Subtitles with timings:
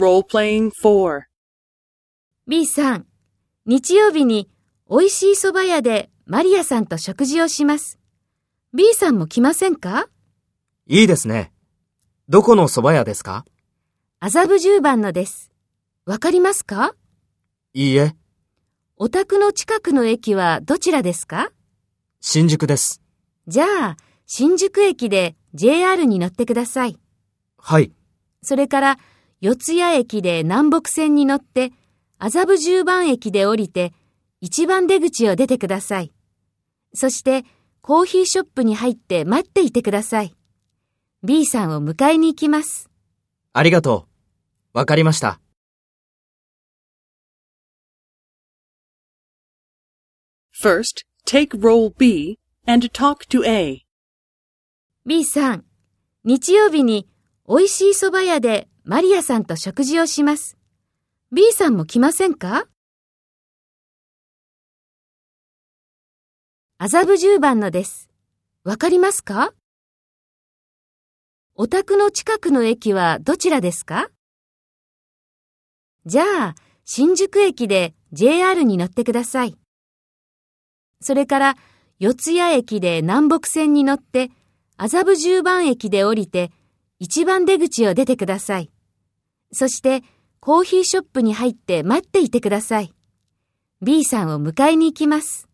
[0.00, 1.24] Role-playing 4.
[2.48, 3.06] B さん、
[3.66, 4.48] 日曜日に
[4.88, 7.98] 美味しい蕎麦屋でマリアさんと食事をします。
[8.72, 10.06] B さんも来ませんか？
[10.86, 11.52] いいですね。
[12.30, 13.44] どこの蕎麦屋ですか？
[14.20, 15.50] 麻布十番のです。
[16.06, 16.94] わかりますか？
[17.74, 18.16] いいえ、
[18.96, 21.52] お宅の近くの駅はどちらですか？
[22.22, 23.02] 新宿です。
[23.48, 26.96] じゃあ、新宿駅で JR に乗ってください。
[27.58, 27.92] はい、
[28.42, 28.98] それから、
[29.40, 31.72] 四谷駅で南北線に乗って、
[32.18, 33.94] 麻布十番駅で降りて、
[34.42, 36.12] 一番出口を出てください。
[36.92, 37.44] そして、
[37.80, 40.34] コーヒーショップに入って待っていてください。
[41.22, 42.90] B さんを迎えに行きます。
[43.54, 44.06] ありがと
[44.74, 44.78] う。
[44.78, 45.40] わかりました。
[50.62, 53.86] First, take role B and talk to A.
[55.06, 55.64] B さん、
[56.24, 57.08] 日曜日に
[57.48, 60.56] 美味しい蕎麦屋でマリアさんと食事をします。
[61.30, 62.66] B さんも来ませんか？
[66.78, 68.08] 麻布十番のです。
[68.64, 69.52] わかりますか？
[71.54, 74.08] お宅の近くの駅はどちらですか？
[76.06, 76.54] じゃあ、
[76.86, 79.58] 新宿駅で JR に乗ってください。
[81.02, 81.56] それから、
[81.98, 84.30] 四谷駅で南北線に乗って、
[84.78, 86.50] 麻布十番駅で降りて、
[87.02, 88.70] 一番出口を出てください。
[89.52, 90.02] そして、
[90.38, 92.92] コーヒーショップに入って待っていてください。
[93.80, 95.48] B さんを迎えに行きます。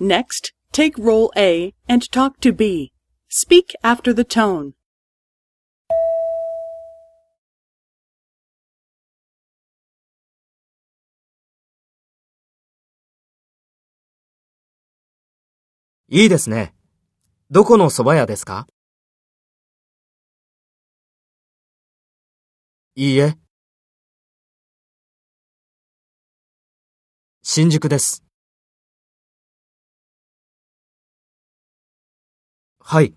[0.00, 2.90] Next, take role A and talk to B.
[3.28, 4.72] Speak after the tone.
[16.08, 16.74] いいですね。
[17.50, 18.66] どこの蕎麦屋ですか？
[22.94, 23.38] いいえ。
[27.42, 28.22] 新宿です。
[32.78, 33.14] はい、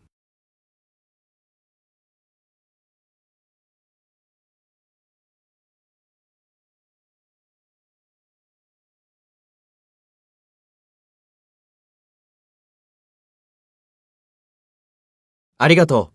[15.60, 16.12] ありがと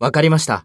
[0.00, 0.04] う。
[0.04, 0.64] わかりました。